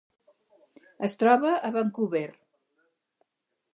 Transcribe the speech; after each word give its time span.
Es 1.07 1.13
troba 1.23 1.53
a 1.69 1.71
Vancouver. 1.75 2.25